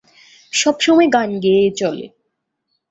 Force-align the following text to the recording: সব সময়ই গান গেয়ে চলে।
সব 0.53 0.75
সময়ই 0.79 1.09
গান 1.13 1.29
গেয়ে 1.39 1.65
চলে। 1.71 2.05